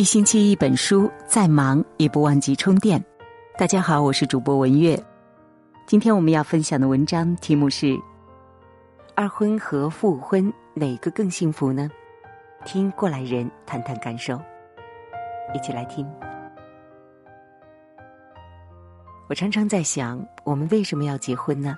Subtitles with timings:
[0.00, 3.04] 一星期一本书，再忙也不忘记充电。
[3.58, 4.98] 大家好，我是主播文月。
[5.86, 8.00] 今天我们要分享的文章题目是：
[9.14, 11.90] 二婚和复婚哪个更幸福呢？
[12.64, 14.40] 听过来人谈谈感受，
[15.54, 16.10] 一起来听。
[19.28, 21.76] 我常常在想，我们为什么要结婚呢？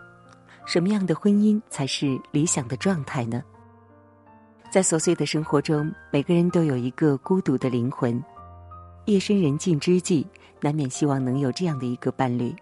[0.65, 3.43] 什么样的婚姻才是理想的状态呢？
[4.73, 8.19] 在琐碎的生活中，每个人都有一个孤独的灵魂。
[9.05, 10.27] 夜深人静之际，
[10.63, 12.57] 难免希望能有这样的一个伴侣，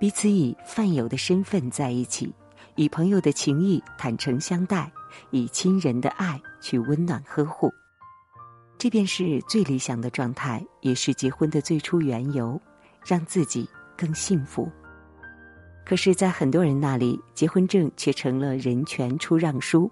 [0.00, 2.32] 彼此以饭友的身份在一起，
[2.76, 4.90] 以朋友的情谊坦诚相待，
[5.32, 7.70] 以亲人的爱去温暖呵护。
[8.78, 12.58] 这便是最理想的状态，也是结婚的最初缘由，
[13.04, 14.66] 让自己更幸福。
[15.84, 19.90] 可是，在很多人那里，结婚证却成了人权出让书。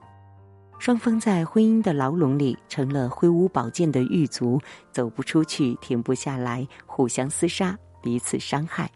[0.82, 4.60] 双方在婚姻的牢笼里成了挥舞宝剑的狱卒，
[4.90, 8.90] 走不出去，停不下来，互相厮杀，彼此伤害。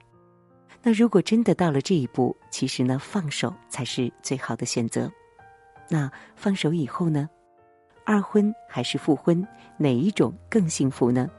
[0.82, 5.08] 那如果真的到了这一步，其实呢，放手才是最好的选择。
[5.88, 7.30] 那放手以后呢，
[8.04, 9.46] 二婚还是复婚，
[9.78, 11.30] 哪一种更幸福呢？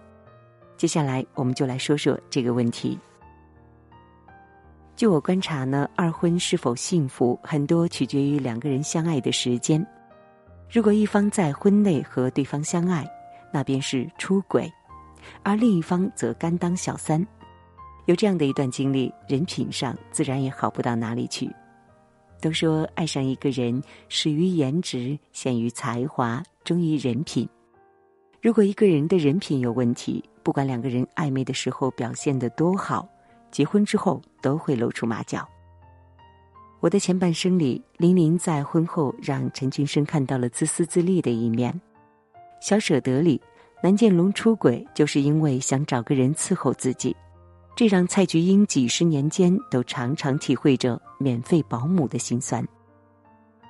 [0.77, 2.97] 接下来我们就来说说这个问题。
[4.95, 9.85] 据我观察呢，二婚是否幸福，很多取决于两个人相爱的时间。
[10.69, 13.09] 如果一方在婚内和对方相爱，
[13.53, 14.69] 那便是出轨；
[15.43, 17.25] 而另一方则甘当小三。
[18.05, 21.49] 有这样的一段经历，人品上自然也好不到哪里去。
[22.39, 27.47] 都说爱上一个人，始于颜值，陷于才华，忠于人品。
[28.41, 33.07] 如果一个人的人品有问题，不管两个人暧昧的时候表现得多好，
[33.51, 35.47] 结婚之后都会露出马脚。
[36.79, 41.73] 我的前半生里，林玲在婚后让陈俊生看到了自私自利的一面。
[42.61, 43.41] 小舍得里，
[43.81, 47.15] 南建龙出轨就是因为想找个人伺候自己，
[47.75, 52.63] 这让蔡菊英几十年间都常常体会着免费保姆的辛酸。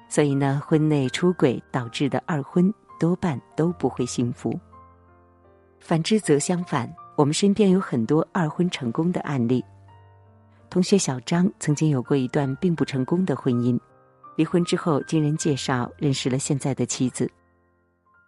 [0.09, 4.57] 所以呢，婚内出轨导致的二婚多半都不会幸福。
[5.79, 9.63] 反之则相反，我们身边有很多二婚成功的案例。
[10.69, 13.79] 同学小张曾经有过一段并不成功的婚姻，
[14.35, 17.29] 离婚之后经人介绍认识了现在的妻子。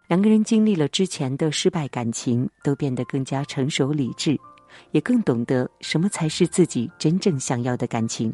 [0.08, 4.36] 两个人经历了之前的失败感情，都变得更加成熟理智，
[4.90, 8.32] 也更懂得什么才是自己真正想要的感情。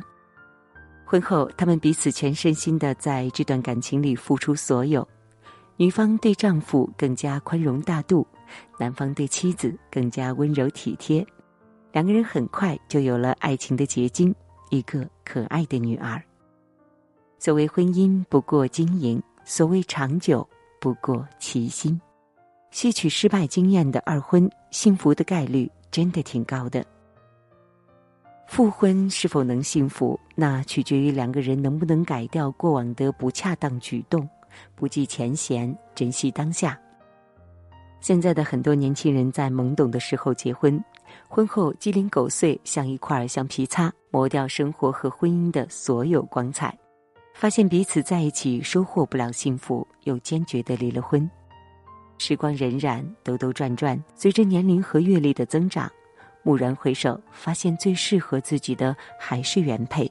[1.05, 5.07] 婚后，他们彼此全身心的在这段感情里付出所有，
[5.77, 8.27] 女方对丈夫更加宽容大度，
[8.79, 11.27] 男方对妻子更加温柔体贴。
[11.97, 14.35] 两个人很快就有了爱情的结晶，
[14.69, 16.23] 一个可爱的女儿。
[17.39, 20.47] 所谓婚姻不过经营，所谓长久
[20.79, 21.99] 不过齐心。
[22.71, 26.85] 吸取失败经验的二婚，幸福的概率真的挺高的。
[28.47, 34.29] 复婚是否能幸福，那取决于两个人能不能改掉过往的不恰当举动，
[34.75, 36.79] 不计前嫌，珍惜当下。
[38.01, 40.79] 现在的很多年轻人在懵懂的时候结婚。
[41.29, 46.77] 婚后鸡零狗碎，像一块橡皮擦，磨掉生活和婚姻的所有光彩。
[47.35, 51.29] 发现彼此在一起收获不了幸福，又坚决的离了婚。
[52.19, 55.91] 时光荏苒，兜兜转转，随着年龄和阅历的增长，
[56.45, 60.07] 蓦然回首，发现最适合自己的还是原配。《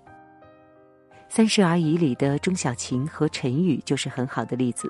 [1.27, 4.87] 三十而已》里的钟小琴和陈宇就是很好的例子。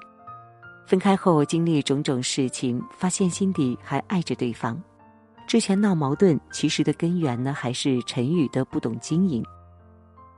[0.85, 4.77] 分开后经历种种事情，发现心底还爱着对方。
[5.47, 9.43] 之前闹矛盾，其实的根源呢，还是陈宇的不懂经营。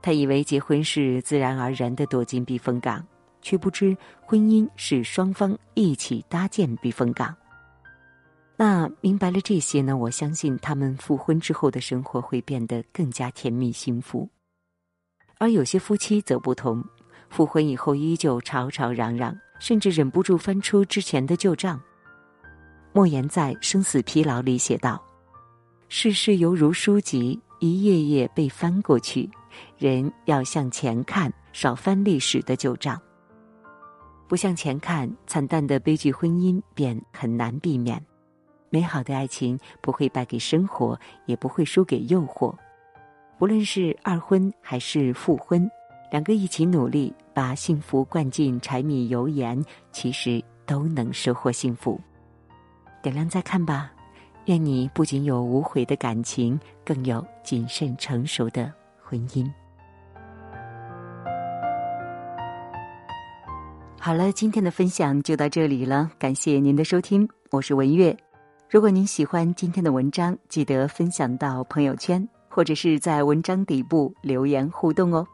[0.02, 3.04] 他以为结婚是自然而然的躲进避风港，
[3.42, 7.34] 却不知婚姻是双方一起搭建避风港。
[8.56, 14.28] 那明白了这些呢，我相信他们复婚之后的生活会变得更加甜蜜幸福。
[15.38, 16.84] 而有些夫妻则不同，
[17.30, 21.80] 复婚以后依旧吵吵嚷嚷，甚至忍不住翻出之前的旧账。
[22.98, 25.00] 莫言在《生死疲劳》里写道
[25.88, 29.30] ：“世事犹如书籍，一页页被翻过去，
[29.76, 33.00] 人要向前看，少翻历史的旧账。
[34.26, 38.04] 不向前看，惨淡的悲剧婚姻便很难避免。
[38.68, 42.52] 美好的爱情不会败给生活，也不会输给诱惑。
[43.38, 45.70] 不论是二婚还是复婚，
[46.10, 52.00] 两个一起努力，把幸福灌进柴米油盐，其实都能收获幸福。”
[53.02, 53.92] 点亮再看吧，
[54.46, 58.72] 愿你不仅有无悔的感情，更有谨慎成熟的
[59.02, 59.48] 婚姻。
[64.00, 68.16] 好了，今天的分享就到这里了，感谢您的收听，我是文月。
[68.70, 75.26] 如果您喜欢今天的文章，记得分享到朋友圈，或者是在文章底部留言互动哦。